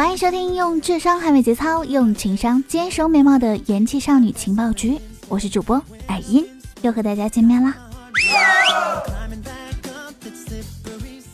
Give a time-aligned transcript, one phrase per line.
[0.00, 5.76] 欢迎收听用智商捍卫节操，用情商坚守美貌的元气少女情报局，我是主播
[6.06, 6.42] 尔音，
[6.80, 7.76] 又和大家见面啦。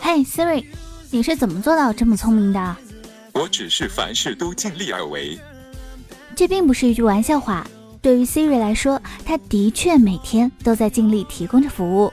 [0.00, 0.64] 嘿、Siri，
[1.12, 2.76] 你是怎么做到这么聪明的？
[3.32, 5.38] 我只是凡事都尽力而为。
[6.34, 7.64] 这并不是一句玩笑话，
[8.02, 12.12] 对于 Siri 来说，它的确每天都在尽力提供着服务。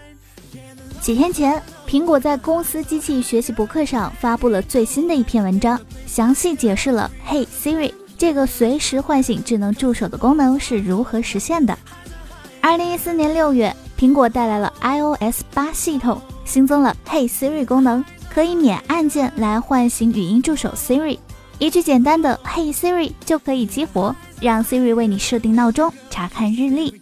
[1.02, 5.80] 几天前，苹果在公司机器学习博客上发布了最新的一篇文章，
[6.16, 11.78] 详细解释了 “Hey Siri” 这个随时唤醒智能助手的功能是如何实现的。
[12.62, 18.02] 二零一四年六月，苹果带来了 iOS 八系统，新增了 “Hey Siri” 功能，
[18.34, 21.20] 可以免按键来唤醒语音助手 Siri。
[21.60, 26.96] 一句简单的 “Hey Siri” 就可以激活，让 Siri 为你设定闹钟、查看日历。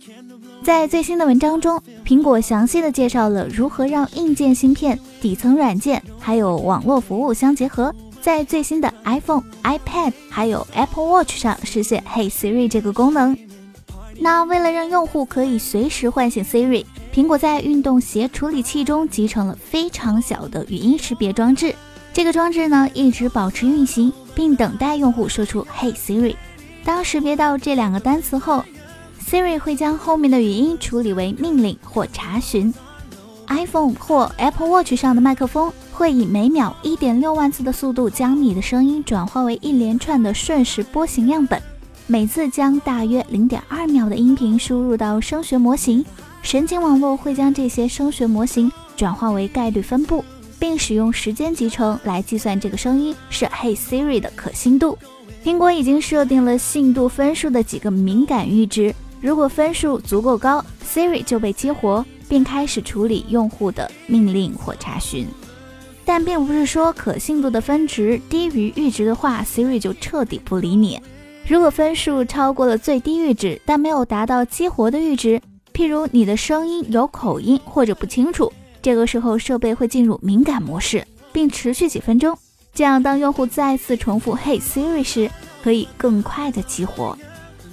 [0.63, 13.37] 在最新的文章中，苹果详细的介绍了如何让硬件芯片、底层软件还有网络服务相结合，在最新的 iPhone、iPad 还有 Apple Watch 上实现 Hey Siri 这个功能。
[14.17, 21.75] 那为了让用户可以随时唤醒 Siri，苹果在运动鞋处理器中集成了非常小的语音识别装置。
[22.13, 26.37] 这个装置呢一直保持运行，并等待用户说出 Hey Siri。
[26.85, 28.63] 当识别到这两个单词后
[29.21, 32.73] ，Siri 会将后面的语音处理为命令或查询。
[33.49, 41.61] iPhone 或 Apple Watch 上的麦克风会以每秒1.6万次的速度将你的声音转化为一连串的瞬时波形样本，
[42.07, 46.03] 每次将大约0.2秒的音频输入到声学模型，
[46.41, 50.25] 神经网络会将这些声学模型转化为概率分布，
[50.57, 54.97] 并使用时间集成来计算这个声音是 Hey Siri 的可信度。
[55.45, 58.93] 苹果已经设定了信度分数的几个敏感阈值。
[59.21, 65.27] 如果分数足够高，Siri 就被激活，并开始处理用户的命令或查询。
[66.05, 70.99] 但并不是说可信度的分值低于阈值的话，Siri 就彻底不理你。
[71.47, 75.41] 如果分数超过了最低阈值，但没有达到激活的阈值，
[75.73, 82.37] 譬如你的声音有口音或者不清楚，这个时候设备会进入敏感模式，并持续几分钟。
[82.73, 85.29] 这样，当用户再次重复 “Hey Siri” 时，
[85.63, 87.17] 可以更快的激活。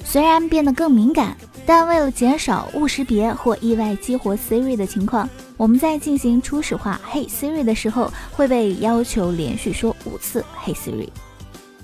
[0.05, 5.29] 虽然变得更敏感，但为了减少误识别或意外激活 Siri 的情况，
[5.61, 11.11] 我们在进行初始化 “Hey Siri” 的时候，会被要求连续说五次 “Hey Siri”。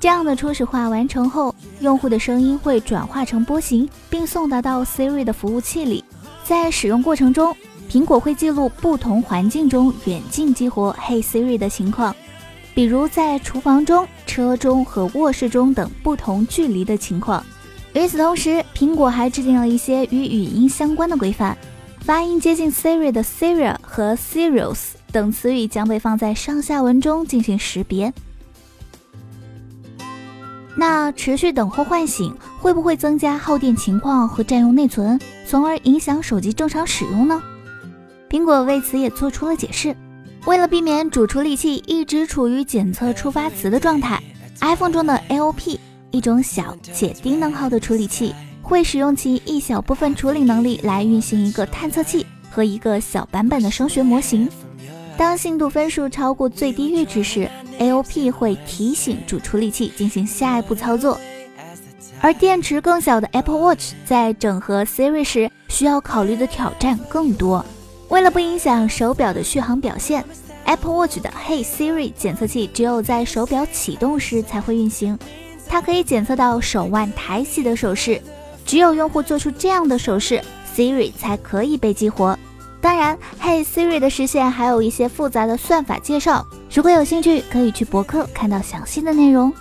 [0.00, 6.02] 这样的初始化完成后，用户的声音会转化成波形，并送达到 Siri 的服务器里。
[6.42, 7.54] 在使用过程中，
[7.90, 12.16] 苹果会记录不同环境中远近激活 “Hey Siri” 的情况，
[12.74, 17.44] 比如在厨房中、车中和卧室中等不同距离的情况。
[17.92, 21.54] 与此同时，苹果还制定了一些与语音相关的规范，
[22.06, 28.12] 发音接近 Siri 的 Siri 和 Sirius 等词语将被放在上下文中进行识别。
[30.76, 37.42] 那持续等候唤醒会不会增加耗电情况和占用内存，从而影响手机正常使用呢？
[38.30, 39.96] 苹果为此也做出了解释，
[40.46, 44.22] 为了避免主处理器一直处于检测触发词的状态
[44.60, 45.80] ，iPhone 中的 AOP。
[46.12, 48.32] 一种小且低能耗的处理器
[48.66, 54.48] 会使用其一小部分处理能力来运行一个探测器和一个小版本的声学模型。
[55.16, 61.16] 当信度分数超过最低阈值时，AOP 会提醒主处理器进行下一步操作。
[62.20, 67.64] 而电池更小的 Apple Watch 在整合 Siri 时需要考虑的挑战更多。
[68.08, 70.24] 为了不影响手表的续航表现
[70.64, 75.16] ，Apple Watch 的 Hey Siri 检测器只有在手表启动时才会运行。
[75.68, 78.20] 它可以检测到手腕抬起的手势，
[78.66, 80.42] 只有用户做出这样的手势
[80.74, 82.36] ，Siri 才可以被激活。
[82.80, 89.52] 当然，Hey Siri 的实现还有一些复杂的算法介绍，如果有兴趣，可以去博客看到详细的内容。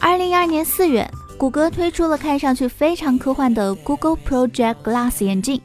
[0.00, 5.60] 二零一二年四月，谷歌推出了看上去非常科幻的 Google Project Glass 眼镜，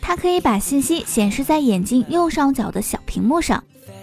[0.00, 3.62] 它可以把信息显示在眼镜右上角的小屏幕上，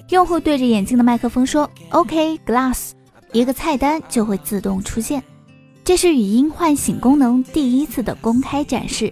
[0.09, 2.91] 用户对着眼镜的麦克风说 “OK Glass”。
[3.31, 5.23] 一个菜单就会自动出现，
[5.91, 9.11] 这是语音唤醒功能第一次的公开展示。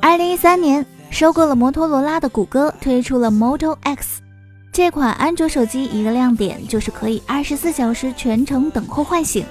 [0.00, 4.22] 二零一三年，收购了摩托罗拉的谷歌推出了 Moto X，
[4.72, 9.46] 这款安卓手机一个亮点就是可以二十四小时全程等候唤醒，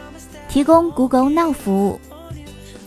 [0.50, 1.98] 提供 Google Now 服务。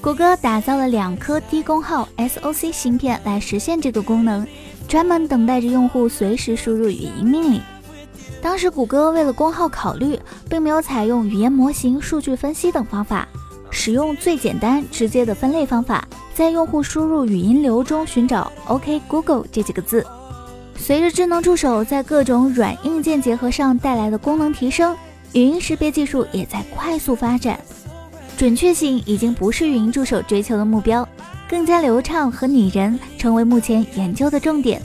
[0.03, 4.47] 谷歌打造了两颗低功耗 SoC 芯片来实现这个功能，
[4.87, 7.63] 专门等待着用户随时输入语音命令。
[8.41, 10.19] 当时谷歌为了功耗考虑，
[10.49, 13.27] 并没有采用语言模型、数据分析等方法，
[13.71, 20.07] 使用最简单直接的分类方法，在用户输入语音流中寻找 “OK Google” 这几个字。
[20.77, 24.97] 随着智能助手在各种软硬件结合上带来的功能提升，
[25.33, 27.59] 语音识别技术也在快速发展，
[28.37, 31.07] 准确性已经不是语音助手追求的目标，
[31.51, 34.81] 更加流畅和拟人成为目前研究的重点。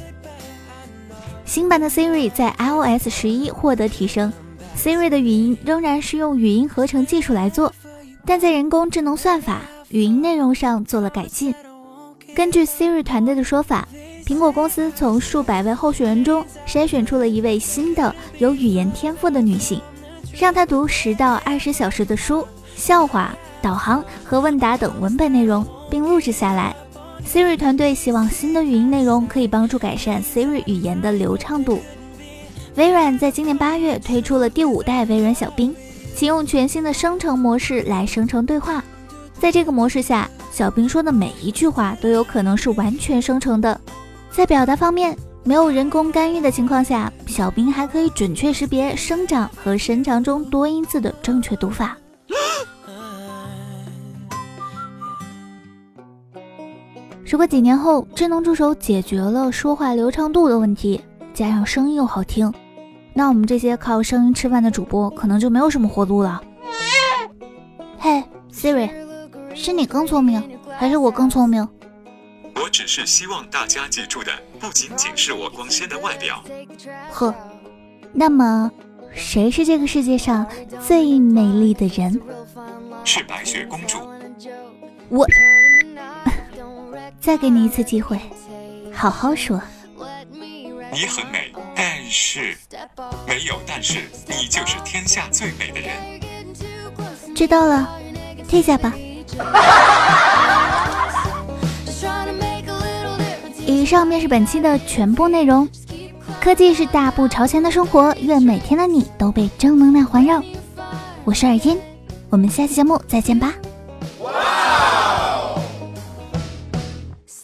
[1.53, 4.33] 新版的 Siri 在 iOS 十一获得提升
[4.75, 7.71] ，Siri 的语音仍然是用语音合成技术来做，
[8.25, 11.53] 但在人工智能算法、语音内容上做了改进。
[12.33, 13.87] 根据 Siri 团队的说法。
[14.25, 19.79] 苹果公司从数百位候选人中筛选出了一位新的有语言天赋的女性，
[20.33, 26.75] 让她读十到二十小时的书、笑话、导航和问答等文本内容，并录制下来。
[27.25, 31.79] Siri 团队希望新的语音内容可以帮助改善 Siri 语言的流畅度。
[32.75, 35.75] 微软在今年八月推出了第五代微软小冰，
[36.15, 38.83] 启用全新的生成模式来生成对话。
[39.39, 43.79] 在这个模式下，小冰说的每一句话都有可能是完全生成的。
[44.31, 51.97] 在表达方面，没有人工干预的情况下，小兵还可以准确识别生长和伸长中多音字的正确读法。
[57.33, 61.01] 如果几年后智能助手解决了说话流畅度的问题，
[61.33, 62.53] 加上声音又好听，
[63.11, 66.39] 那我们这些靠声音吃饭的主播可能就没有什么活路了。
[67.97, 68.87] 嘿，Siri，
[69.55, 70.47] 是你更聪明，
[70.77, 71.67] 还是我更聪明？
[72.53, 76.43] 我只是希望大家记住的不仅仅是我光鲜的外表。
[77.11, 77.33] 呵，
[78.11, 78.71] 那么
[79.11, 80.45] 谁是这个世界上
[80.79, 82.21] 最美丽的人？
[83.03, 83.97] 是白雪公主。
[85.09, 85.25] 我
[87.23, 88.19] 再给你一次机会，
[88.91, 89.61] 好好说。
[90.91, 92.53] 你很美，但是
[93.25, 95.89] 没有但是，你就是天下最美的人。
[97.33, 97.97] 知道了，
[98.49, 98.93] 退下吧。
[103.65, 105.65] 以上便是本期的全部内容。
[106.41, 110.43] 科技是大步朝前的生活，愿每天的你都被正能量环绕。
[111.23, 111.79] 我是耳音，
[112.29, 113.53] 我们下期节目再见吧。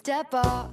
[0.10, 0.70] step off.